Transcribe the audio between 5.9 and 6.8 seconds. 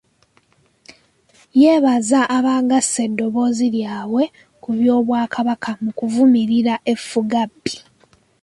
kuvumirira